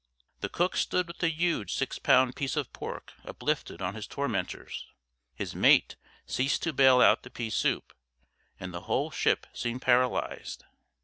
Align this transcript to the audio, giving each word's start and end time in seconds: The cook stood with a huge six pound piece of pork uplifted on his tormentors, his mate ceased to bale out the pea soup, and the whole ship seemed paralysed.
The 0.39 0.49
cook 0.49 0.77
stood 0.77 1.07
with 1.07 1.21
a 1.21 1.29
huge 1.29 1.75
six 1.75 1.99
pound 1.99 2.35
piece 2.35 2.55
of 2.57 2.73
pork 2.73 3.13
uplifted 3.23 3.83
on 3.83 3.93
his 3.93 4.07
tormentors, 4.07 4.87
his 5.35 5.53
mate 5.53 5.95
ceased 6.25 6.63
to 6.63 6.73
bale 6.73 7.01
out 7.01 7.21
the 7.21 7.29
pea 7.29 7.51
soup, 7.51 7.93
and 8.59 8.73
the 8.73 8.85
whole 8.89 9.11
ship 9.11 9.45
seemed 9.53 9.83
paralysed. 9.83 10.65